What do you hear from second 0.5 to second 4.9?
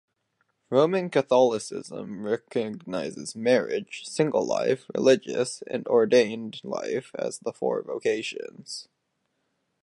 Roman Catholicism recognizes marriage, single life,